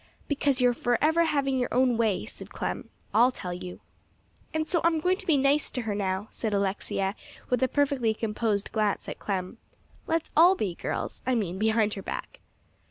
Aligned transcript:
"Because 0.27 0.59
you're 0.59 0.73
forever 0.73 1.25
having 1.25 1.59
your 1.59 1.71
own 1.71 1.95
way," 1.95 2.25
said 2.25 2.49
Clem; 2.49 2.89
"I'll 3.13 3.31
tell 3.31 3.53
you." 3.53 3.81
"And 4.51 4.67
so 4.67 4.81
I'm 4.83 4.99
going 4.99 5.17
to 5.17 5.27
be 5.27 5.37
nice 5.37 5.69
to 5.69 5.83
her 5.83 5.93
now," 5.93 6.27
said 6.31 6.55
Alexia, 6.55 7.13
with 7.51 7.61
a 7.61 7.67
perfectly 7.67 8.15
composed 8.15 8.71
glance 8.71 9.07
at 9.07 9.19
Clem. 9.19 9.59
"Let's 10.07 10.31
all 10.35 10.55
be, 10.55 10.73
girls. 10.73 11.21
I 11.27 11.35
mean, 11.35 11.59
behind 11.59 11.93
her 11.93 12.01
back." 12.01 12.39